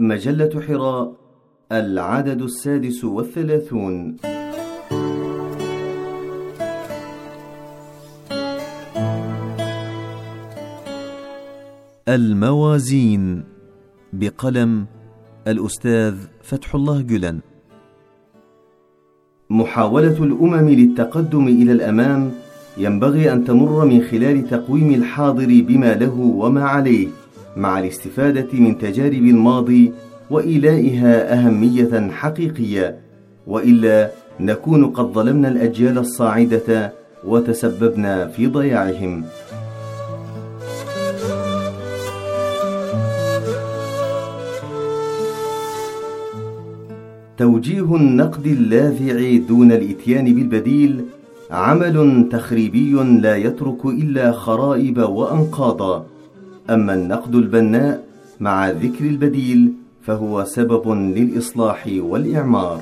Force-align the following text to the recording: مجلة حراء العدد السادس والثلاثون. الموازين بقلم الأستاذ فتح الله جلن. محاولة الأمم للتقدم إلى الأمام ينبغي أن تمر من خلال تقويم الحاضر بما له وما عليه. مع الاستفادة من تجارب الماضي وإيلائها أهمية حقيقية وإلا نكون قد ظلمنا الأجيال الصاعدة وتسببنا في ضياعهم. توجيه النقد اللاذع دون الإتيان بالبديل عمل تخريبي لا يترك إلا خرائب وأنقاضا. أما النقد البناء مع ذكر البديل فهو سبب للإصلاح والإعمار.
مجلة 0.00 0.60
حراء 0.60 1.12
العدد 1.72 2.42
السادس 2.42 3.04
والثلاثون. 3.04 4.16
الموازين 12.08 13.44
بقلم 14.12 14.86
الأستاذ 15.48 16.14
فتح 16.42 16.74
الله 16.74 17.00
جلن. 17.02 17.40
محاولة 19.50 20.24
الأمم 20.24 20.68
للتقدم 20.68 21.48
إلى 21.48 21.72
الأمام 21.72 22.32
ينبغي 22.78 23.32
أن 23.32 23.44
تمر 23.44 23.84
من 23.84 24.02
خلال 24.02 24.48
تقويم 24.48 24.94
الحاضر 24.94 25.64
بما 25.68 25.94
له 25.94 26.20
وما 26.20 26.64
عليه. 26.64 27.08
مع 27.56 27.78
الاستفادة 27.78 28.48
من 28.52 28.78
تجارب 28.78 29.24
الماضي 29.24 29.92
وإيلائها 30.30 31.34
أهمية 31.34 32.10
حقيقية 32.10 32.98
وإلا 33.46 34.10
نكون 34.40 34.86
قد 34.86 35.12
ظلمنا 35.12 35.48
الأجيال 35.48 35.98
الصاعدة 35.98 36.92
وتسببنا 37.24 38.26
في 38.26 38.46
ضياعهم. 38.46 39.24
توجيه 47.38 47.96
النقد 47.96 48.46
اللاذع 48.46 49.46
دون 49.48 49.72
الإتيان 49.72 50.24
بالبديل 50.24 51.04
عمل 51.50 52.28
تخريبي 52.32 52.92
لا 53.22 53.36
يترك 53.36 53.84
إلا 53.84 54.32
خرائب 54.32 54.98
وأنقاضا. 54.98 56.06
أما 56.70 56.94
النقد 56.94 57.34
البناء 57.34 58.04
مع 58.40 58.70
ذكر 58.70 59.04
البديل 59.04 59.72
فهو 60.02 60.44
سبب 60.44 60.88
للإصلاح 60.88 61.88
والإعمار. 61.98 62.80